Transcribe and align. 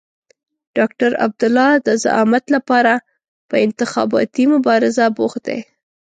ډاکټر 0.77 1.11
عبدالله 1.25 1.71
د 1.87 1.89
زعامت 2.03 2.43
لپاره 2.55 2.93
په 3.49 3.55
انتخاباتي 3.65 4.43
مبارزه 4.53 5.05
بوخت 5.17 5.41
دی. 5.47 5.59